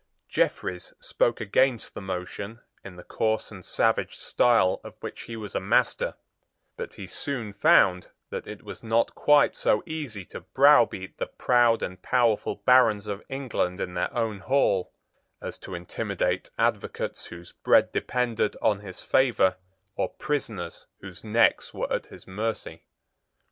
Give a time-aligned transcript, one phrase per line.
[0.27, 5.53] Jeffreys spoke against the motion in the coarse and savage style of which he was
[5.53, 6.15] a master;
[6.75, 11.83] but he soon found that it was not quite so easy to browbeat the proud
[11.83, 14.91] and powerful barons of England in their own hall,
[15.39, 19.55] as to intimidate advocates whose bread depended on his favour
[19.95, 22.81] or prisoners whose necks were at his mercy.